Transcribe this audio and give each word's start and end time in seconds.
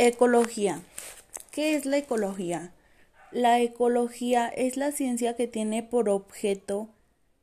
Ecología. 0.00 0.82
¿Qué 1.52 1.76
es 1.76 1.86
la 1.86 1.98
ecología? 1.98 2.72
La 3.30 3.60
ecología 3.60 4.48
es 4.48 4.76
la 4.76 4.90
ciencia 4.90 5.36
que 5.36 5.46
tiene 5.46 5.84
por 5.84 6.08
objeto 6.08 6.88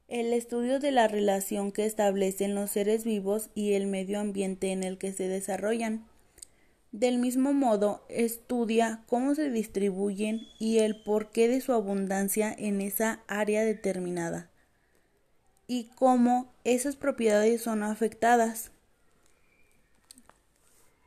el 0.10 0.34
estudio 0.34 0.82
de 0.82 0.92
la 0.92 1.08
relación 1.08 1.72
que 1.72 1.86
establecen 1.86 2.54
los 2.54 2.72
seres 2.72 3.06
vivos 3.06 3.50
y 3.56 3.72
el 3.76 3.88
medio 3.88 4.20
ambiente 4.20 4.74
en 4.74 4.84
el 4.84 4.98
que 4.98 5.14
se 5.14 5.29
desarrollan. 5.29 6.05
Del 6.91 7.20
mismo 7.20 7.54
modo, 7.54 8.04
estudia 8.09 9.05
cómo 9.07 9.33
se 9.33 9.49
distribuyen 9.49 10.41
y 10.59 10.79
el 10.79 11.02
porqué 11.02 11.47
de 11.47 11.61
su 11.61 11.71
abundancia 11.71 12.54
en 12.54 12.81
esa 12.81 13.23
área 13.27 13.63
determinada 13.63 14.49
y 15.68 15.86
cómo 15.95 16.52
esas 16.65 16.97
propiedades 16.97 17.61
son 17.61 17.81
afectadas. 17.81 18.71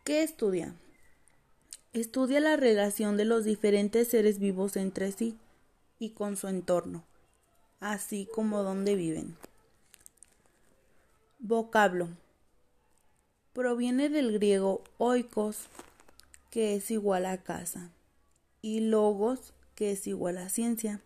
¿Qué 0.04 0.22
estudia? 0.22 0.74
Estudia 1.94 2.40
la 2.40 2.56
relación 2.56 3.16
de 3.16 3.24
los 3.24 3.44
diferentes 3.44 4.08
seres 4.08 4.40
vivos 4.40 4.76
entre 4.76 5.12
sí 5.12 5.38
y 6.00 6.10
con 6.10 6.36
su 6.36 6.48
entorno, 6.48 7.04
así 7.78 8.28
como 8.34 8.64
dónde 8.64 8.96
viven. 8.96 9.36
Vocablo. 11.38 12.08
Proviene 13.52 14.08
del 14.08 14.32
griego 14.32 14.82
oikos, 14.98 15.68
que 16.50 16.74
es 16.74 16.90
igual 16.90 17.26
a 17.26 17.36
casa, 17.44 17.92
y 18.60 18.80
logos, 18.80 19.52
que 19.76 19.92
es 19.92 20.08
igual 20.08 20.38
a 20.38 20.48
ciencia. 20.48 21.00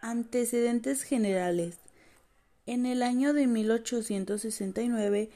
Antecedentes 0.00 1.02
generales. 1.02 1.76
En 2.64 2.86
el 2.86 3.02
año 3.02 3.34
de 3.34 3.46
1869, 3.46 5.28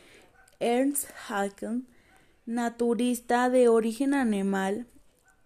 Ernst 0.58 1.10
Haeckel, 1.28 1.82
naturista 2.46 3.48
de 3.50 3.68
origen 3.68 4.14
animal, 4.14 4.86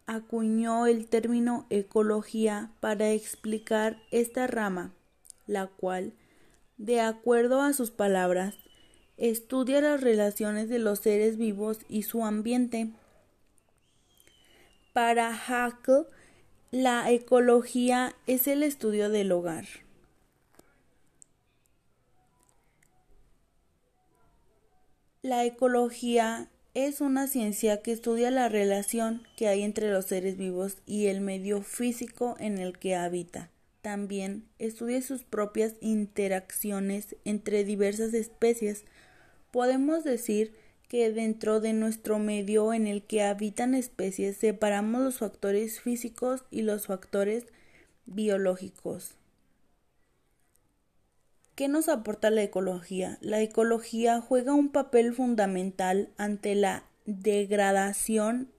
acuñó 0.06 0.86
el 0.86 1.08
término 1.08 1.66
ecología 1.68 2.70
para 2.80 3.10
explicar 3.10 4.00
esta 4.10 4.46
rama, 4.46 4.94
la 5.46 5.66
cual, 5.66 6.14
de 6.78 7.00
acuerdo 7.00 7.60
a 7.60 7.72
sus 7.72 7.90
palabras, 7.90 8.54
estudia 9.16 9.80
las 9.80 10.00
relaciones 10.00 10.68
de 10.68 10.78
los 10.78 11.00
seres 11.00 11.36
vivos 11.36 11.80
y 11.88 12.02
su 12.02 12.24
ambiente. 12.24 12.92
Para 14.92 15.34
Haeckel, 15.34 16.06
la 16.70 17.10
ecología 17.10 18.14
es 18.26 18.46
el 18.46 18.62
estudio 18.62 19.10
del 19.10 19.32
hogar. 19.32 19.66
La 25.22 25.44
ecología 25.44 26.48
es 26.84 27.00
una 27.00 27.26
ciencia 27.26 27.80
que 27.80 27.90
estudia 27.90 28.30
la 28.30 28.50
relación 28.50 29.22
que 29.36 29.48
hay 29.48 29.62
entre 29.62 29.90
los 29.90 30.04
seres 30.04 30.36
vivos 30.36 30.76
y 30.84 31.06
el 31.06 31.22
medio 31.22 31.62
físico 31.62 32.36
en 32.38 32.58
el 32.58 32.78
que 32.78 32.94
habita. 32.94 33.48
También 33.80 34.44
estudia 34.58 35.00
sus 35.00 35.24
propias 35.24 35.74
interacciones 35.80 37.16
entre 37.24 37.64
diversas 37.64 38.12
especies, 38.12 38.84
Podemos 39.56 40.04
decir 40.04 40.52
que 40.86 41.10
dentro 41.10 41.60
de 41.60 41.72
nuestro 41.72 42.18
medio 42.18 42.74
en 42.74 42.86
el 42.86 43.02
que 43.02 43.22
habitan 43.22 43.74
especies 43.74 44.36
separamos 44.36 45.00
los 45.00 45.16
factores 45.16 45.80
físicos 45.80 46.44
y 46.50 46.60
los 46.60 46.88
factores 46.88 47.46
biológicos. 48.04 49.16
¿Qué 51.56 51.66
nos 51.66 51.88
aporta 51.88 52.30
la 52.30 52.44
ecología? 52.44 53.18
La 53.20 53.40
ecología 53.40 54.20
juega 54.20 54.54
un 54.54 54.68
papel 54.68 55.12
fundamental 55.12 56.10
ante 56.16 56.54
la 56.54 56.84
degradación 57.06 58.52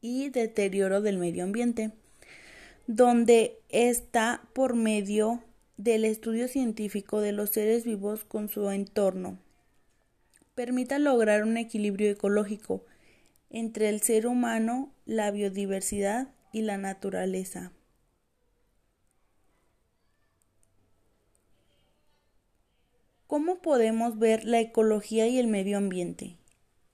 y 0.00 0.30
deterioro 0.30 1.02
del 1.02 1.18
medio 1.18 1.44
ambiente, 1.44 1.90
donde 2.86 3.58
está 3.68 4.48
por 4.54 4.74
medio 4.74 5.42
del 5.76 6.06
estudio 6.06 6.48
científico 6.48 7.20
de 7.20 7.32
los 7.32 7.50
seres 7.50 7.84
vivos 7.84 8.24
con 8.24 8.48
su 8.48 8.70
entorno 8.70 9.38
permita 10.58 10.98
lograr 10.98 11.44
un 11.44 11.56
equilibrio 11.56 12.10
ecológico 12.10 12.84
entre 13.48 13.90
el 13.90 14.02
ser 14.02 14.26
humano, 14.26 14.92
la 15.06 15.30
biodiversidad 15.30 16.34
y 16.52 16.62
la 16.62 16.78
naturaleza. 16.78 17.70
¿Cómo 23.28 23.58
podemos 23.58 24.18
ver 24.18 24.44
la 24.44 24.58
ecología 24.58 25.28
y 25.28 25.38
el 25.38 25.48
medio 25.48 25.76
ambiente? 25.76 26.38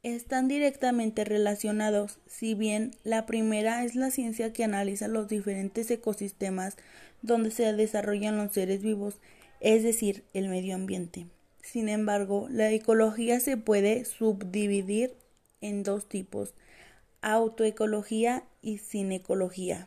Están 0.02 0.48
directamente 0.48 1.24
relacionados, 1.24 2.18
si 2.26 2.54
bien 2.54 2.90
la 3.04 3.24
primera 3.24 3.84
es 3.84 3.94
la 3.94 4.10
ciencia 4.10 4.52
que 4.52 4.64
analiza 4.64 5.06
los 5.06 5.28
diferentes 5.28 5.88
ecosistemas 5.92 6.76
donde 7.22 7.52
se 7.52 7.72
desarrollan 7.72 8.36
los 8.36 8.52
seres 8.52 8.82
vivos, 8.82 9.20
es 9.60 9.84
decir, 9.84 10.24
el 10.34 10.48
medio 10.48 10.74
ambiente. 10.74 11.28
Sin 11.62 11.88
embargo, 11.88 12.48
la 12.50 12.68
ecología 12.72 13.38
se 13.38 13.56
puede 13.56 14.04
subdividir 14.04 15.14
en 15.60 15.84
dos 15.84 16.08
tipos, 16.08 16.52
autoecología 17.22 18.42
y 18.60 18.78
sinecología. 18.78 19.86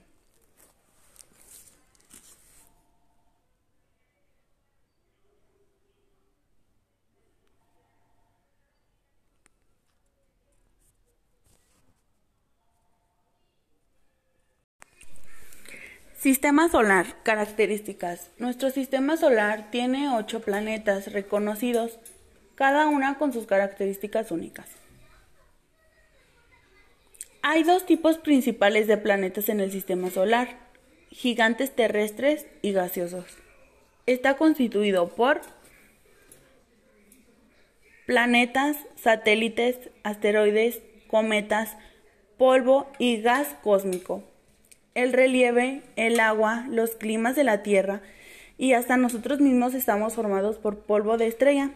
Sistema 16.27 16.67
solar. 16.67 17.23
Características. 17.23 18.31
Nuestro 18.37 18.69
sistema 18.69 19.15
solar 19.15 19.71
tiene 19.71 20.13
ocho 20.13 20.41
planetas 20.41 21.13
reconocidos, 21.13 21.99
cada 22.55 22.87
una 22.87 23.17
con 23.17 23.31
sus 23.31 23.45
características 23.45 24.29
únicas. 24.31 24.67
Hay 27.41 27.63
dos 27.63 27.85
tipos 27.85 28.17
principales 28.17 28.87
de 28.87 28.97
planetas 28.97 29.47
en 29.47 29.61
el 29.61 29.71
sistema 29.71 30.09
solar, 30.09 30.49
gigantes 31.11 31.73
terrestres 31.73 32.45
y 32.61 32.73
gaseosos. 32.73 33.37
Está 34.05 34.35
constituido 34.35 35.07
por 35.15 35.39
planetas, 38.05 38.75
satélites, 38.97 39.77
asteroides, 40.03 40.81
cometas, 41.07 41.77
polvo 42.37 42.91
y 42.99 43.21
gas 43.21 43.55
cósmico 43.63 44.25
el 44.97 45.13
relieve, 45.13 45.83
el 45.95 46.19
agua, 46.19 46.65
los 46.69 46.95
climas 46.95 47.35
de 47.35 47.43
la 47.43 47.61
Tierra 47.61 48.01
y 48.57 48.73
hasta 48.73 48.97
nosotros 48.97 49.39
mismos 49.39 49.75
estamos 49.75 50.15
formados 50.15 50.57
por 50.57 50.79
polvo 50.79 51.17
de 51.17 51.27
estrella. 51.27 51.69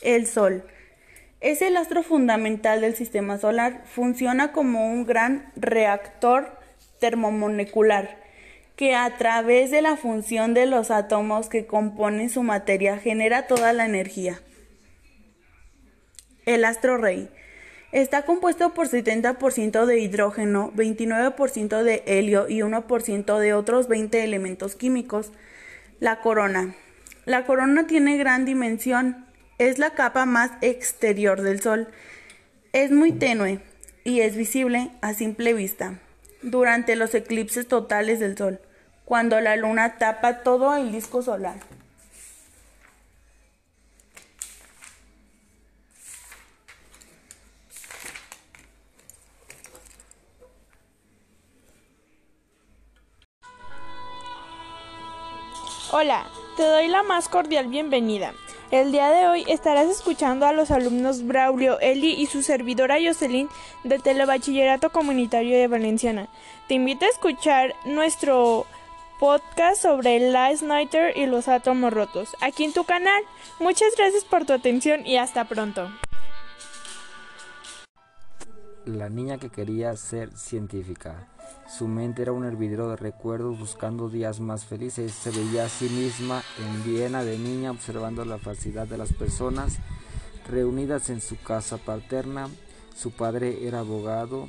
El 0.00 0.28
Sol 0.28 0.62
es 1.40 1.60
el 1.60 1.76
astro 1.76 2.04
fundamental 2.04 2.80
del 2.80 2.94
sistema 2.94 3.36
solar. 3.36 3.82
Funciona 3.86 4.52
como 4.52 4.86
un 4.86 5.04
gran 5.04 5.50
reactor 5.56 6.56
termomolecular 7.00 8.22
que 8.76 8.94
a 8.94 9.16
través 9.16 9.72
de 9.72 9.82
la 9.82 9.96
función 9.96 10.54
de 10.54 10.66
los 10.66 10.92
átomos 10.92 11.48
que 11.48 11.66
componen 11.66 12.30
su 12.30 12.44
materia 12.44 12.96
genera 12.96 13.48
toda 13.48 13.72
la 13.72 13.86
energía. 13.86 14.40
El 16.44 16.64
astro 16.64 16.96
rey 16.96 17.28
Está 17.96 18.26
compuesto 18.26 18.74
por 18.74 18.88
70% 18.88 19.86
de 19.86 19.98
hidrógeno, 20.00 20.70
29% 20.76 21.82
de 21.82 22.02
helio 22.04 22.46
y 22.46 22.58
1% 22.58 23.38
de 23.38 23.54
otros 23.54 23.88
20 23.88 24.22
elementos 24.22 24.74
químicos. 24.76 25.32
La 25.98 26.20
corona. 26.20 26.74
La 27.24 27.46
corona 27.46 27.86
tiene 27.86 28.18
gran 28.18 28.44
dimensión. 28.44 29.24
Es 29.56 29.78
la 29.78 29.94
capa 29.94 30.26
más 30.26 30.50
exterior 30.60 31.40
del 31.40 31.62
Sol. 31.62 31.88
Es 32.74 32.92
muy 32.92 33.12
tenue 33.12 33.60
y 34.04 34.20
es 34.20 34.36
visible 34.36 34.90
a 35.00 35.14
simple 35.14 35.54
vista 35.54 35.98
durante 36.42 36.96
los 36.96 37.14
eclipses 37.14 37.66
totales 37.66 38.20
del 38.20 38.36
Sol, 38.36 38.60
cuando 39.06 39.40
la 39.40 39.56
luna 39.56 39.96
tapa 39.96 40.42
todo 40.42 40.76
el 40.76 40.92
disco 40.92 41.22
solar. 41.22 41.60
Hola, 55.92 56.26
te 56.56 56.64
doy 56.64 56.88
la 56.88 57.04
más 57.04 57.28
cordial 57.28 57.68
bienvenida. 57.68 58.34
El 58.72 58.90
día 58.90 59.08
de 59.10 59.28
hoy 59.28 59.44
estarás 59.46 59.88
escuchando 59.88 60.44
a 60.44 60.52
los 60.52 60.72
alumnos 60.72 61.24
Braulio, 61.24 61.78
Eli 61.78 62.12
y 62.12 62.26
su 62.26 62.42
servidora 62.42 62.96
Jocelyn 63.00 63.48
del 63.84 64.02
Telebachillerato 64.02 64.90
Comunitario 64.90 65.56
de 65.56 65.68
Valenciana. 65.68 66.28
Te 66.66 66.74
invito 66.74 67.04
a 67.04 67.08
escuchar 67.08 67.76
nuestro 67.84 68.66
podcast 69.20 69.80
sobre 69.80 70.16
el 70.16 70.32
Last 70.32 70.62
Nighter 70.62 71.16
y 71.16 71.26
los 71.26 71.46
átomos 71.46 71.92
rotos 71.92 72.36
aquí 72.40 72.64
en 72.64 72.72
tu 72.72 72.82
canal. 72.82 73.22
Muchas 73.60 73.94
gracias 73.96 74.24
por 74.24 74.44
tu 74.44 74.54
atención 74.54 75.06
y 75.06 75.18
hasta 75.18 75.44
pronto. 75.44 75.88
la 78.86 79.08
niña 79.08 79.38
que 79.38 79.50
quería 79.50 79.94
ser 79.96 80.36
científica. 80.36 81.28
Su 81.68 81.88
mente 81.88 82.22
era 82.22 82.32
un 82.32 82.44
hervidero 82.44 82.88
de 82.90 82.96
recuerdos 82.96 83.58
buscando 83.58 84.08
días 84.08 84.40
más 84.40 84.64
felices. 84.64 85.12
Se 85.12 85.30
veía 85.30 85.64
a 85.64 85.68
sí 85.68 85.88
misma 85.88 86.42
en 86.58 86.84
Viena 86.84 87.24
de 87.24 87.38
niña 87.38 87.72
observando 87.72 88.24
la 88.24 88.38
facilidad 88.38 88.86
de 88.86 88.98
las 88.98 89.12
personas 89.12 89.78
reunidas 90.48 91.10
en 91.10 91.20
su 91.20 91.36
casa 91.36 91.76
paterna. 91.76 92.48
Su 92.96 93.10
padre 93.10 93.66
era 93.66 93.80
abogado. 93.80 94.48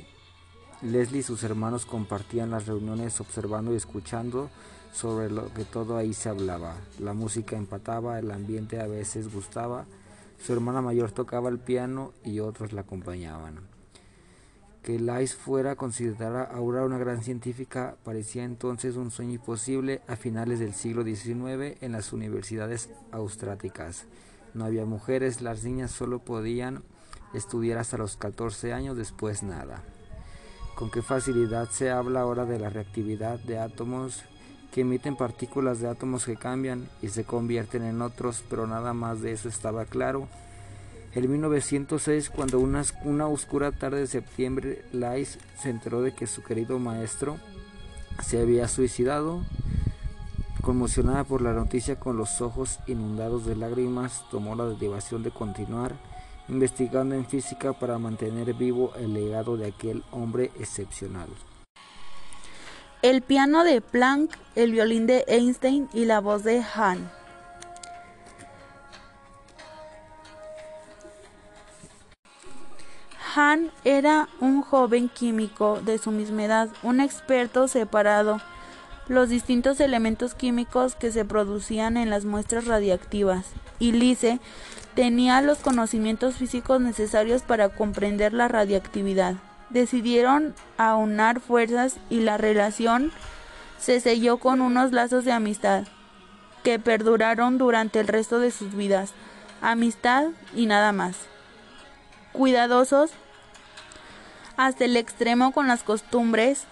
Leslie 0.80 1.20
y 1.20 1.22
sus 1.24 1.42
hermanos 1.42 1.86
compartían 1.86 2.50
las 2.50 2.66
reuniones 2.66 3.20
observando 3.20 3.72
y 3.72 3.76
escuchando 3.76 4.48
sobre 4.92 5.30
lo 5.30 5.52
que 5.52 5.64
todo 5.64 5.96
ahí 5.96 6.14
se 6.14 6.28
hablaba. 6.28 6.76
La 6.98 7.14
música 7.14 7.56
empataba, 7.56 8.18
el 8.18 8.30
ambiente 8.30 8.80
a 8.80 8.86
veces 8.86 9.32
gustaba. 9.32 9.86
Su 10.40 10.52
hermana 10.52 10.80
mayor 10.80 11.10
tocaba 11.10 11.48
el 11.48 11.58
piano 11.58 12.12
y 12.24 12.40
otros 12.40 12.72
la 12.72 12.82
acompañaban. 12.82 13.77
Que 14.88 14.98
Lais 14.98 15.34
fuera 15.34 15.76
considerada 15.76 16.44
ahora 16.44 16.82
una 16.82 16.96
gran 16.96 17.22
científica 17.22 17.96
parecía 18.04 18.44
entonces 18.44 18.96
un 18.96 19.10
sueño 19.10 19.34
imposible 19.34 20.00
a 20.08 20.16
finales 20.16 20.60
del 20.60 20.72
siglo 20.72 21.04
XIX 21.04 21.76
en 21.82 21.92
las 21.92 22.14
universidades 22.14 22.88
austráticas. 23.12 24.06
No 24.54 24.64
había 24.64 24.86
mujeres, 24.86 25.42
las 25.42 25.62
niñas 25.62 25.90
solo 25.90 26.20
podían 26.20 26.84
estudiar 27.34 27.76
hasta 27.76 27.98
los 27.98 28.16
14 28.16 28.72
años, 28.72 28.96
después 28.96 29.42
nada. 29.42 29.84
Con 30.74 30.90
qué 30.90 31.02
facilidad 31.02 31.68
se 31.68 31.90
habla 31.90 32.22
ahora 32.22 32.46
de 32.46 32.58
la 32.58 32.70
reactividad 32.70 33.38
de 33.40 33.58
átomos 33.58 34.22
que 34.72 34.80
emiten 34.80 35.16
partículas 35.16 35.80
de 35.80 35.88
átomos 35.88 36.24
que 36.24 36.36
cambian 36.36 36.88
y 37.02 37.08
se 37.08 37.24
convierten 37.24 37.82
en 37.82 38.00
otros, 38.00 38.42
pero 38.48 38.66
nada 38.66 38.94
más 38.94 39.20
de 39.20 39.32
eso 39.32 39.50
estaba 39.50 39.84
claro. 39.84 40.28
En 41.18 41.28
1906, 41.32 42.30
cuando 42.30 42.60
una, 42.60 43.26
oscura 43.26 43.72
tarde 43.72 43.98
de 43.98 44.06
septiembre, 44.06 44.84
Lais 44.92 45.40
se 45.60 45.68
enteró 45.68 46.00
de 46.00 46.12
que 46.14 46.28
su 46.28 46.44
querido 46.44 46.78
maestro 46.78 47.38
se 48.22 48.40
había 48.40 48.68
suicidado. 48.68 49.42
Conmocionada 50.62 51.24
por 51.24 51.42
la 51.42 51.54
noticia 51.54 51.98
con 51.98 52.16
los 52.16 52.40
ojos 52.40 52.78
inundados 52.86 53.46
de 53.46 53.56
lágrimas, 53.56 54.26
tomó 54.30 54.54
la 54.54 54.66
derivación 54.66 55.24
de 55.24 55.32
continuar 55.32 55.96
investigando 56.48 57.16
en 57.16 57.26
física 57.26 57.72
para 57.72 57.98
mantener 57.98 58.54
vivo 58.54 58.92
el 58.94 59.12
legado 59.12 59.56
de 59.56 59.66
aquel 59.66 60.04
hombre 60.12 60.52
excepcional. 60.60 61.30
El 63.02 63.22
piano 63.22 63.64
de 63.64 63.80
Planck, 63.80 64.38
el 64.54 64.70
violín 64.70 65.08
de 65.08 65.24
Einstein 65.26 65.88
y 65.92 66.04
la 66.04 66.20
voz 66.20 66.44
de 66.44 66.62
Hahn. 66.62 67.17
Hahn 73.34 73.70
era 73.84 74.28
un 74.40 74.62
joven 74.62 75.08
químico 75.08 75.80
de 75.84 75.98
su 75.98 76.10
misma 76.10 76.44
edad, 76.44 76.68
un 76.82 77.00
experto 77.00 77.68
separado 77.68 78.40
los 79.08 79.30
distintos 79.30 79.80
elementos 79.80 80.34
químicos 80.34 80.94
que 80.94 81.10
se 81.10 81.24
producían 81.24 81.96
en 81.96 82.10
las 82.10 82.24
muestras 82.24 82.66
radiactivas, 82.66 83.46
y 83.78 83.92
Lise 83.92 84.38
tenía 84.94 85.40
los 85.40 85.58
conocimientos 85.58 86.36
físicos 86.36 86.80
necesarios 86.80 87.42
para 87.42 87.70
comprender 87.70 88.34
la 88.34 88.48
radiactividad. 88.48 89.36
Decidieron 89.70 90.54
aunar 90.76 91.40
fuerzas 91.40 91.96
y 92.10 92.20
la 92.20 92.36
relación 92.36 93.12
se 93.78 94.00
selló 94.00 94.38
con 94.38 94.60
unos 94.60 94.92
lazos 94.92 95.24
de 95.24 95.32
amistad 95.32 95.84
que 96.62 96.78
perduraron 96.78 97.58
durante 97.58 98.00
el 98.00 98.08
resto 98.08 98.40
de 98.40 98.50
sus 98.50 98.74
vidas. 98.74 99.12
Amistad 99.60 100.28
y 100.54 100.66
nada 100.66 100.92
más. 100.92 101.16
Cuidadosos 102.32 103.10
hasta 104.56 104.84
el 104.84 104.96
extremo 104.96 105.52
con 105.52 105.68
las 105.68 105.82
costumbres 105.82 106.64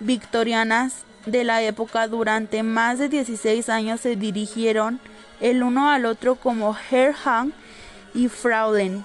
victorianas 0.00 1.04
de 1.26 1.44
la 1.44 1.62
época 1.62 2.08
durante 2.08 2.62
más 2.62 2.98
de 2.98 3.08
16 3.08 3.68
años 3.68 4.00
se 4.00 4.16
dirigieron 4.16 5.00
el 5.40 5.62
uno 5.62 5.90
al 5.90 6.06
otro 6.06 6.36
como 6.36 6.76
Herr 6.90 7.14
Hahn 7.24 7.52
y 8.14 8.28
Fraulein 8.28 9.04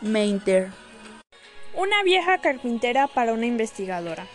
Meinter. 0.00 0.70
Una 1.74 2.02
vieja 2.02 2.38
carpintera 2.38 3.06
para 3.06 3.32
una 3.32 3.46
investigadora. 3.46 4.26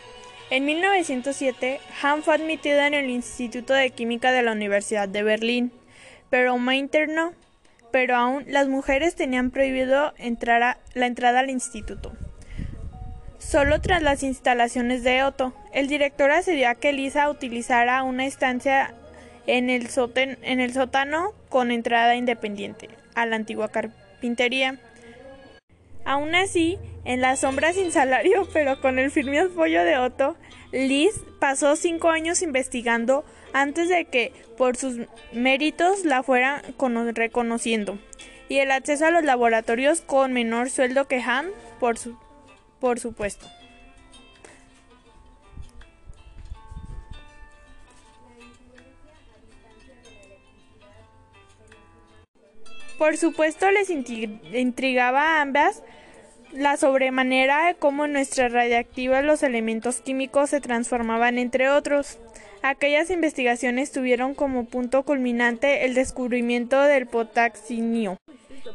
En 0.50 0.66
1907, 0.66 1.80
Hahn 2.02 2.22
fue 2.22 2.36
admitida 2.36 2.86
en 2.86 2.94
el 2.94 3.10
Instituto 3.10 3.74
de 3.74 3.90
Química 3.90 4.32
de 4.32 4.44
la 4.44 4.52
Universidad 4.52 5.10
de 5.10 5.24
Berlín, 5.24 5.72
pero 6.30 6.58
Meinter 6.58 7.10
no. 7.10 7.34
Pero 7.94 8.16
aún 8.16 8.44
las 8.48 8.68
mujeres 8.68 9.14
tenían 9.14 9.52
prohibido 9.52 10.16
entrar 10.18 10.80
la 10.96 11.06
entrada 11.06 11.42
al 11.42 11.52
instituto. 11.52 12.12
Solo 13.38 13.80
tras 13.82 14.02
las 14.02 14.24
instalaciones 14.24 15.04
de 15.04 15.22
Otto, 15.22 15.54
el 15.74 15.88
director 15.88 16.32
accedió 16.32 16.70
a 16.70 16.74
que 16.74 16.92
Lisa 16.92 17.30
utilizara 17.30 18.02
una 18.02 18.26
estancia 18.26 18.96
en 19.46 19.70
el, 19.70 19.88
en 20.16 20.60
el 20.60 20.74
sótano 20.74 21.34
con 21.50 21.70
entrada 21.70 22.16
independiente 22.16 22.90
a 23.14 23.28
la 23.28 23.36
antigua 23.36 23.70
carpintería. 23.70 24.80
Aún 26.04 26.34
así, 26.34 26.80
en 27.06 27.22
las 27.22 27.42
sombras 27.42 27.76
sin 27.76 27.92
salario, 27.92 28.48
pero 28.54 28.80
con 28.82 29.00
el 29.00 29.12
firme 29.12 29.40
apoyo 29.40 29.84
de 29.84 29.98
Otto, 29.98 30.36
Liz 30.72 31.22
pasó 31.40 31.76
cinco 31.76 32.10
años 32.10 32.42
investigando 32.42 33.24
antes 33.54 33.90
de 33.90 34.06
que 34.06 34.34
por 34.58 34.76
sus 34.76 34.98
méritos 35.32 36.06
la 36.06 36.24
fueran 36.24 36.64
reconociendo, 37.14 38.00
y 38.50 38.58
el 38.58 38.72
acceso 38.72 39.06
a 39.06 39.12
los 39.12 39.24
laboratorios 39.24 40.02
con 40.02 40.34
menor 40.34 40.70
sueldo 40.70 41.08
que 41.08 41.22
Han 41.22 41.48
por 41.80 41.98
su 41.98 42.18
por 42.80 43.00
supuesto. 43.00 43.48
Por 52.98 53.18
supuesto 53.18 53.72
les 53.72 53.90
intrigaba 53.90 55.38
a 55.38 55.42
ambas 55.42 55.82
la 56.56 56.78
sobremanera 56.78 57.74
cómo 57.80 58.08
nuestra 58.08 58.48
radiactiva 58.48 59.22
los 59.22 59.44
elementos 59.44 60.02
químicos 60.02 60.52
se 60.52 60.62
transformaban 60.62 61.38
entre 61.38 61.70
otros. 61.70 62.20
Aquellas 62.62 63.10
investigaciones 63.10 63.92
tuvieron 63.92 64.36
como 64.36 64.66
punto 64.66 65.04
culminante 65.04 65.86
el 65.86 65.96
descubrimiento 65.96 66.82
del 66.82 67.08
potaxinio, 67.08 68.18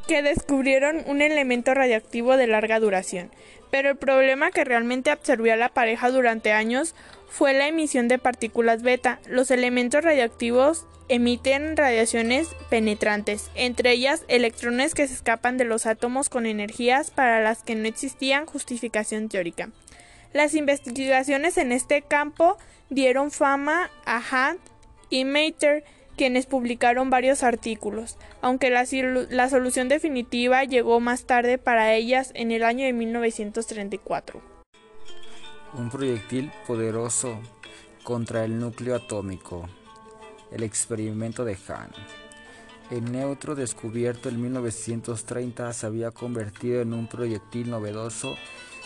que 0.06 0.22
descubrieron 0.22 1.02
un 1.06 1.22
elemento 1.22 1.72
radiactivo 1.72 2.36
de 2.36 2.48
larga 2.48 2.80
duración. 2.80 3.30
Pero 3.70 3.90
el 3.90 3.97
problema 3.97 4.50
que 4.50 4.64
realmente 4.64 5.11
absorbió 5.11 5.52
a 5.52 5.56
la 5.56 5.68
pareja 5.68 6.11
durante 6.11 6.52
años 6.52 6.94
fue 7.28 7.54
la 7.54 7.68
emisión 7.68 8.08
de 8.08 8.18
partículas 8.18 8.82
beta. 8.82 9.20
Los 9.26 9.50
elementos 9.50 10.02
radiactivos 10.02 10.87
emiten 11.08 11.76
radiaciones 11.76 12.49
penetrantes, 12.68 13.50
entre 13.54 13.92
ellas 13.92 14.25
electrones 14.28 14.94
que 14.94 15.06
se 15.06 15.14
escapan 15.14 15.56
de 15.56 15.64
los 15.64 15.87
átomos 15.87 16.28
con 16.28 16.47
energías 16.47 17.11
para 17.11 17.40
las 17.40 17.62
que 17.62 17.75
no 17.75 17.88
existía 17.88 18.44
justificación 18.47 19.28
teórica. 19.28 19.70
Las 20.32 20.54
investigaciones 20.54 21.56
en 21.56 21.73
este 21.73 22.02
campo 22.02 22.58
dieron 22.90 23.30
fama 23.30 23.90
a 24.04 24.18
Hunt 24.18 24.61
y 25.08 25.25
Mater, 25.25 25.85
quienes 26.16 26.47
publicaron 26.47 27.11
varios 27.11 27.42
artículos, 27.42 28.18
aunque 28.42 28.70
la, 28.70 28.85
la, 29.30 29.49
solución 29.49 29.88
definitiva 29.88 30.64
llegó 30.64 31.00
más 31.00 31.25
tarde 31.25 31.58
para 31.58 31.94
ellas 31.94 32.32
en 32.35 32.50
el 32.50 32.64
año 32.64 32.85
de 32.85 32.92
1934. 32.92 34.58
Un 35.75 35.90
proyectil 35.90 36.50
poderoso 36.66 37.38
contra 38.02 38.44
el 38.44 38.58
núcleo 38.58 38.96
atómico. 38.96 39.68
El 40.50 40.62
experimento 40.62 41.44
de 41.44 41.58
Hahn. 41.68 41.90
El 42.90 43.12
neutro 43.12 43.54
descubierto 43.54 44.30
en 44.30 44.40
1930 44.40 45.70
se 45.75 45.87
había 45.87 46.10
convertido 46.10 46.80
en 46.80 46.94
un 46.94 47.06
proyectil 47.06 47.68
novedoso 47.70 48.34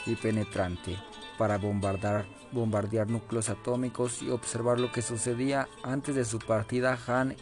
y 0.06 0.16
penetrante 0.16 0.98
para 1.38 1.56
bombardear, 1.56 2.26
bombardear 2.50 3.08
núcleos 3.08 3.48
atómicos 3.48 4.20
y 4.20 4.30
observar 4.30 4.80
lo 4.80 4.90
que 4.90 5.02
sucedía 5.02 5.68
antes 5.84 6.16
de 6.16 6.24
su 6.24 6.40
partida. 6.40 6.98
Hahn 7.06 7.36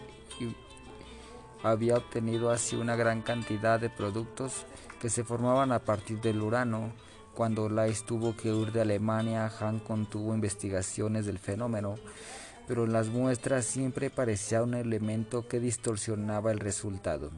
había 1.62 1.96
obtenido 1.96 2.50
así 2.50 2.76
una 2.76 2.94
gran 2.94 3.22
cantidad 3.22 3.80
de 3.80 3.88
productos 3.88 4.66
que 5.00 5.08
se 5.08 5.24
formaban 5.24 5.72
a 5.72 5.78
partir 5.78 6.20
del 6.20 6.42
urano. 6.42 6.92
Cuando 7.34 7.68
Lais 7.68 8.04
tuvo 8.04 8.36
que 8.36 8.52
huir 8.52 8.72
de 8.72 8.82
Alemania, 8.82 9.50
Hahn 9.58 9.78
contuvo 9.78 10.34
investigaciones 10.34 11.26
del 11.26 11.38
fenómeno, 11.38 11.94
pero 12.66 12.84
en 12.84 12.92
las 12.92 13.08
muestras 13.08 13.64
siempre 13.64 14.10
parecía 14.10 14.62
un 14.62 14.74
elemento 14.74 15.48
que 15.48 15.60
distorsionaba 15.60 16.52
el 16.52 16.60
resultado. 16.60 17.30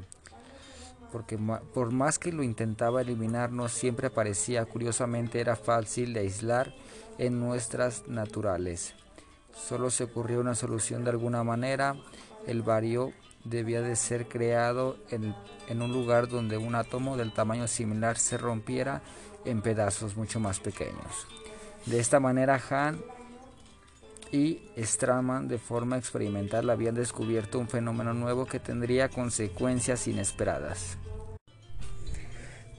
Porque 1.11 1.39
por 1.75 1.93
más 1.93 2.19
que 2.19 2.33
lo 2.33 2.43
intentaba 2.43 3.03
eliminar 3.03 3.53
no 3.53 3.69
siempre 3.69 4.07
aparecía, 4.07 4.65
curiosamente 4.65 5.41
era 5.41 5.57
fácil 5.57 6.15
de 6.15 6.21
aislar 6.21 6.75
en 7.19 7.39
nuestras 7.39 8.09
naturales. 8.09 8.95
Solo 9.55 9.91
se 9.91 10.05
ocurrió 10.05 10.41
una 10.41 10.55
solución 10.55 11.05
de 11.05 11.11
alguna 11.11 11.45
manera, 11.45 11.97
el 12.47 12.63
bario 12.63 13.13
debía 13.45 13.83
de 13.83 13.97
ser 13.97 14.27
creado 14.27 14.97
en, 15.11 15.35
un 15.81 15.93
lugar 15.93 16.29
donde 16.29 16.57
un 16.57 16.75
átomo 16.75 17.17
del 17.17 17.33
tamaño 17.33 17.67
similar 17.67 18.19
se 18.19 18.39
rompiera 18.39 19.03
en 19.45 19.63
pedazos 19.63 20.17
mucho 20.17 20.41
más 20.41 20.61
pequeños. 20.61 21.27
De 21.87 21.99
esta 21.99 22.21
manera 22.21 22.59
Hahn 22.59 23.03
y 24.31 24.61
Straman 24.79 25.47
de 25.49 25.59
forma 25.59 25.99
experimental 25.99 26.71
habían 26.71 26.95
descubierto 26.95 27.59
un 27.59 27.69
fenómeno 27.69 28.15
nuevo 28.15 28.47
que 28.47 28.59
tendría 28.59 29.09
consecuencias 29.09 30.07
inesperadas. 30.09 30.97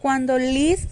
Cuando 0.01 0.37
Liz 0.37 0.89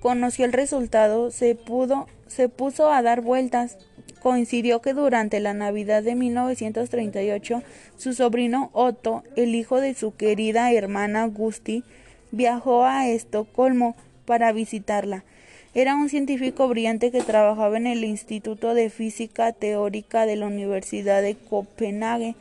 conoció 0.00 0.44
el 0.44 0.52
resultado, 0.52 1.30
se, 1.30 1.54
pudo, 1.54 2.06
se 2.26 2.48
puso 2.48 2.92
a 2.92 3.02
dar 3.02 3.22
vueltas. 3.22 3.78
Coincidió 4.20 4.80
que 4.80 4.92
durante 4.92 5.40
la 5.40 5.54
Navidad 5.54 6.02
de 6.02 6.14
1938 6.14 7.62
su 7.96 8.12
sobrino 8.12 8.70
Otto, 8.72 9.22
el 9.36 9.54
hijo 9.54 9.80
de 9.80 9.94
su 9.94 10.14
querida 10.14 10.72
hermana 10.72 11.26
Gusti, 11.26 11.84
viajó 12.30 12.84
a 12.84 13.08
Estocolmo 13.08 13.96
para 14.24 14.52
visitarla. 14.52 15.24
Era 15.74 15.96
un 15.96 16.08
científico 16.08 16.68
brillante 16.68 17.10
que 17.10 17.20
trabajaba 17.20 17.76
en 17.76 17.86
el 17.86 18.04
Instituto 18.04 18.74
de 18.74 18.90
Física 18.90 19.52
Teórica 19.52 20.24
de 20.24 20.36
la 20.36 20.46
Universidad 20.46 21.20
de 21.20 21.34
Copenhague, 21.34 22.36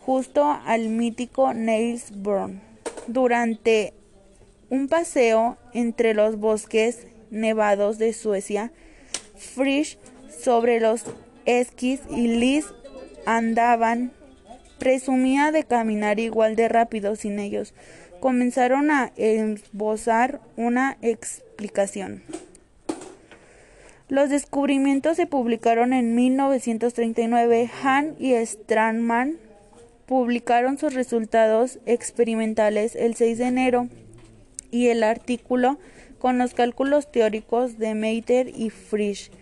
justo 0.00 0.58
al 0.64 0.88
mítico 0.88 1.52
Niels 1.52 2.12
Bohr. 2.22 2.50
Durante 3.06 3.92
un 4.70 4.88
paseo 4.88 5.58
entre 5.74 6.14
los 6.14 6.38
bosques 6.38 7.06
nevados 7.30 7.98
de 7.98 8.14
Suecia, 8.14 8.72
Frisch 9.36 9.98
sobre 10.42 10.80
los 10.80 11.04
esquís 11.44 12.00
y 12.10 12.28
Liz 12.28 12.66
andaban, 13.26 14.12
presumía 14.78 15.52
de 15.52 15.64
caminar 15.64 16.18
igual 16.20 16.56
de 16.56 16.68
rápido 16.68 17.16
sin 17.16 17.38
ellos. 17.38 17.74
Comenzaron 18.22 18.92
a 18.92 19.10
esbozar 19.16 20.40
una 20.56 20.96
explicación. 21.02 22.22
Los 24.08 24.30
descubrimientos 24.30 25.16
se 25.16 25.26
publicaron 25.26 25.92
en 25.92 26.14
1939. 26.14 27.68
Hahn 27.82 28.14
y 28.20 28.34
Strandman 28.46 29.38
publicaron 30.06 30.78
sus 30.78 30.94
resultados 30.94 31.80
experimentales 31.84 32.94
el 32.94 33.16
6 33.16 33.38
de 33.38 33.44
enero 33.44 33.88
y 34.70 34.86
el 34.86 35.02
artículo 35.02 35.80
con 36.20 36.38
los 36.38 36.54
cálculos 36.54 37.10
teóricos 37.10 37.76
de 37.76 37.96
Meiter 37.96 38.52
y 38.54 38.70
Frisch 38.70 39.32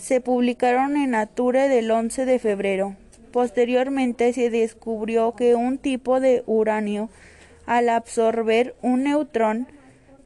se 0.00 0.20
publicaron 0.20 0.96
en 0.96 1.10
Nature 1.10 1.68
del 1.68 1.88
11 1.88 2.24
de 2.24 2.40
febrero. 2.40 2.96
Posteriormente 3.30 4.32
se 4.32 4.50
descubrió 4.50 5.36
que 5.36 5.54
un 5.54 5.78
tipo 5.78 6.18
de 6.18 6.42
uranio, 6.46 7.08
al 7.70 7.88
absorber 7.88 8.74
un 8.82 9.04
neutrón, 9.04 9.68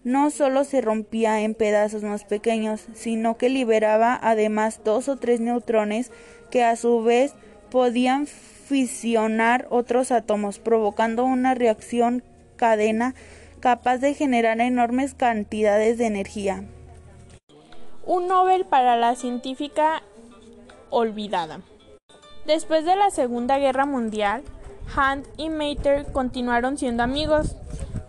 no 0.02 0.30
solo 0.30 0.64
se 0.64 0.80
rompía 0.80 1.42
en 1.42 1.54
pedazos 1.54 2.02
más 2.02 2.24
pequeños, 2.24 2.86
sino 2.94 3.36
que 3.36 3.50
liberaba 3.50 4.18
además 4.22 4.80
dos 4.82 5.10
o 5.10 5.16
tres 5.16 5.40
neutrones 5.40 6.10
que 6.50 6.64
a 6.64 6.74
su 6.74 7.02
vez 7.02 7.34
podían 7.70 8.26
fisionar 8.26 9.66
otros 9.68 10.10
átomos, 10.10 10.58
provocando 10.58 11.26
una 11.26 11.54
reacción 11.54 12.22
cadena 12.56 13.14
capaz 13.60 13.98
de 13.98 14.14
generar 14.14 14.58
enormes 14.62 15.12
cantidades 15.12 15.98
de 15.98 16.06
energía. 16.06 16.64
Un 18.06 18.26
Nobel 18.26 18.64
para 18.64 18.96
la 18.96 19.16
científica 19.16 20.02
olvidada. 20.88 21.60
Después 22.46 22.86
de 22.86 22.96
la 22.96 23.10
Segunda 23.10 23.58
Guerra 23.58 23.84
Mundial, 23.84 24.44
Hunt 24.96 25.26
y 25.36 25.50
Mater 25.50 26.06
continuaron 26.12 26.78
siendo 26.78 27.02
amigos. 27.02 27.56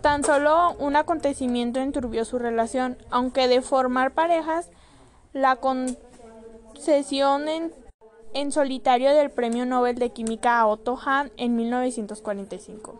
Tan 0.00 0.22
solo 0.22 0.74
un 0.78 0.96
acontecimiento 0.96 1.80
enturbió 1.80 2.24
su 2.24 2.38
relación, 2.38 2.96
aunque 3.10 3.48
de 3.48 3.60
formar 3.60 4.12
parejas, 4.12 4.70
la 5.32 5.56
concesión 5.56 7.46
en, 7.48 8.52
solitario 8.52 9.14
del 9.14 9.30
Premio 9.30 9.66
Nobel 9.66 9.98
de 9.98 10.10
Química 10.10 10.60
a 10.60 10.66
Otto 10.66 10.96
Hahn 10.96 11.32
en 11.36 11.56
1945. 11.56 12.94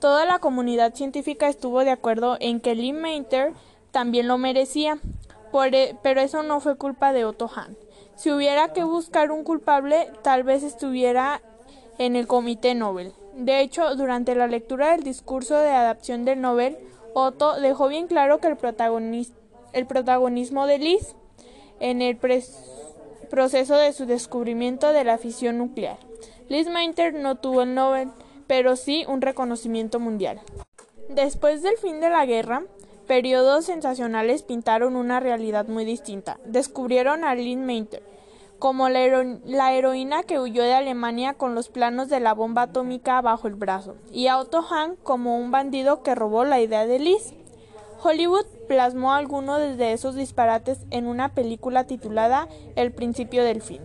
Toda 0.00 0.26
la 0.26 0.40
comunidad 0.40 0.94
científica 0.94 1.48
estuvo 1.48 1.80
de 1.84 1.90
acuerdo 1.90 2.36
en 2.40 2.60
que 2.60 2.74
Lee 2.74 2.92
Mater 2.92 3.52
también 3.92 4.28
lo 4.28 4.38
merecía, 4.38 4.98
e, 5.54 5.96
pero 6.02 6.20
eso 6.20 6.42
no 6.42 6.60
fue 6.60 6.76
culpa 6.76 7.12
de 7.12 7.24
Otto 7.24 7.48
Hahn. 7.48 7.76
Si 8.14 8.30
hubiera 8.30 8.72
que 8.72 8.84
buscar 8.84 9.30
un 9.30 9.44
culpable, 9.44 10.10
tal 10.22 10.42
vez 10.42 10.62
estuviera 10.62 11.40
en 11.98 12.16
el 12.16 12.26
Comité 12.26 12.74
Nobel. 12.74 13.12
De 13.34 13.60
hecho, 13.60 13.94
durante 13.94 14.34
la 14.34 14.46
lectura 14.46 14.92
del 14.92 15.02
discurso 15.02 15.58
de 15.58 15.70
adaptación 15.70 16.24
del 16.24 16.40
Nobel, 16.40 16.78
Otto 17.14 17.60
dejó 17.60 17.88
bien 17.88 18.06
claro 18.06 18.38
que 18.38 18.48
el, 18.48 19.86
protagonismo 19.86 20.66
de 20.66 20.78
Liz 20.78 21.14
en 21.80 22.02
el 22.02 22.16
proceso 22.16 23.76
de 23.76 23.92
su 23.92 24.06
descubrimiento 24.06 24.92
de 24.92 25.04
la 25.04 25.18
fisión 25.18 25.58
nuclear. 25.58 25.98
Liz 26.48 26.68
Mainter 26.68 27.14
no 27.14 27.36
tuvo 27.36 27.62
el 27.62 27.74
Nobel, 27.74 28.10
pero 28.46 28.76
sí 28.76 29.04
un 29.08 29.20
reconocimiento 29.20 30.00
mundial. 30.00 30.40
Después 31.08 31.62
del 31.62 31.76
fin 31.76 32.00
de 32.00 32.10
la 32.10 32.26
guerra, 32.26 32.64
periodos 33.06 33.66
sensacionales 33.66 34.42
pintaron 34.42 34.96
una 34.96 35.20
realidad 35.20 35.66
muy 35.66 35.84
distinta. 35.84 36.38
Descubrieron 36.44 37.24
a 37.24 37.34
Liz 37.34 37.58
Mainter, 37.58 38.02
como 38.62 38.88
la, 38.88 39.72
heroína 39.72 40.22
que 40.22 40.38
huyó 40.38 40.62
de 40.62 40.74
Alemania 40.74 41.34
con 41.34 41.56
los 41.56 41.68
planos 41.68 42.08
de 42.08 42.20
la 42.20 42.32
bomba 42.32 42.62
atómica 42.62 43.20
bajo 43.20 43.48
el 43.48 43.56
brazo, 43.56 43.96
y 44.12 44.28
a 44.28 44.38
Otto 44.38 44.62
Hahn 44.62 44.94
como 45.02 45.36
un 45.36 45.50
bandido 45.50 46.04
que 46.04 46.14
robó 46.14 46.44
la 46.44 46.60
idea 46.60 46.86
de 46.86 47.00
Liz. 47.00 47.34
Hollywood 48.00 48.46
plasmó 48.68 49.14
algunos 49.14 49.58
de 49.58 49.92
esos 49.92 50.14
disparates 50.14 50.78
en 50.90 51.08
una 51.08 51.30
película 51.34 51.88
titulada 51.88 52.46
El 52.76 52.92
principio 52.92 53.42
del 53.42 53.62
fin. 53.62 53.82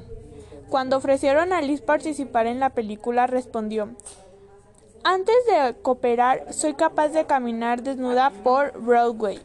Cuando 0.70 0.98
ofrecieron 0.98 1.54
a 1.54 1.62
Liz 1.64 1.82
participar 1.82 2.46
en 2.46 2.60
la 2.60 2.70
película, 2.70 3.26
respondió 3.26 3.96
Antes 5.04 5.38
de 5.48 5.74
cooperar, 5.82 6.54
soy 6.54 6.76
capaz 6.76 7.08
de 7.08 7.26
caminar 7.26 7.82
desnuda 7.82 8.30
por 8.44 8.80
Broadway. 8.80 9.40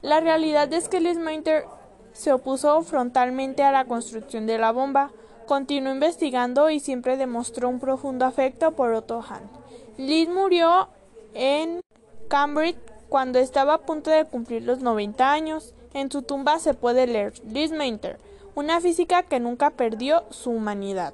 La 0.00 0.18
realidad 0.18 0.72
es 0.72 0.88
que 0.88 0.98
Liz 0.98 1.18
Mainter 1.18 1.66
se 2.12 2.32
opuso 2.32 2.82
frontalmente 2.82 3.62
a 3.62 3.72
la 3.72 3.84
construcción 3.84 4.46
de 4.46 4.58
la 4.58 4.72
bomba, 4.72 5.10
continuó 5.46 5.92
investigando 5.92 6.70
y 6.70 6.80
siempre 6.80 7.16
demostró 7.16 7.68
un 7.68 7.80
profundo 7.80 8.24
afecto 8.24 8.72
por 8.72 8.92
Otto 8.92 9.22
Hahn. 9.22 9.50
Liz 9.98 10.28
murió 10.28 10.88
en 11.34 11.80
Cambridge 12.28 12.78
cuando 13.08 13.38
estaba 13.38 13.74
a 13.74 13.82
punto 13.82 14.10
de 14.10 14.24
cumplir 14.24 14.62
los 14.62 14.80
90 14.80 15.32
años. 15.32 15.74
En 15.94 16.10
su 16.10 16.22
tumba 16.22 16.58
se 16.58 16.74
puede 16.74 17.06
leer 17.06 17.34
Liz 17.46 17.72
Mainter, 17.72 18.18
una 18.54 18.80
física 18.80 19.22
que 19.22 19.40
nunca 19.40 19.70
perdió 19.70 20.24
su 20.30 20.50
humanidad. 20.50 21.12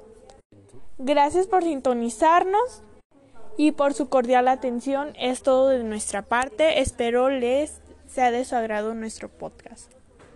Gracias 0.97 1.47
por 1.47 1.63
sintonizarnos 1.63 2.83
y 3.57 3.73
por 3.73 3.93
su 3.93 4.07
cordial 4.07 4.47
atención. 4.47 5.13
Es 5.19 5.43
todo 5.43 5.67
de 5.67 5.83
nuestra 5.83 6.21
parte. 6.21 6.79
Espero 6.79 7.29
les 7.29 7.81
sea 8.07 8.31
de 8.31 8.45
su 8.45 8.55
agrado 8.55 8.93
nuestro 8.93 9.29
podcast. 9.29 9.98